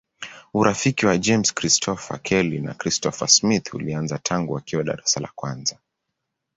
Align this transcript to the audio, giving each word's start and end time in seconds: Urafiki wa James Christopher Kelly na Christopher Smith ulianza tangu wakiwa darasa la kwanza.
Urafiki 0.53 1.05
wa 1.05 1.17
James 1.17 1.53
Christopher 1.53 2.19
Kelly 2.21 2.59
na 2.59 2.73
Christopher 2.73 3.27
Smith 3.27 3.73
ulianza 3.73 4.17
tangu 4.17 4.53
wakiwa 4.53 4.83
darasa 4.83 5.19
la 5.19 5.29
kwanza. 5.35 5.77